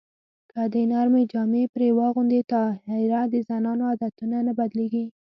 که 0.51 0.61
د 0.73 0.75
نر 0.91 1.07
جامې 1.31 1.63
پرې 1.73 1.87
واغوندې 1.99 2.41
طاهره 2.51 3.21
د 3.33 3.35
زنانو 3.49 3.83
عادتونه 3.91 4.37
نه 4.47 4.53
بدلېږي 4.59 5.05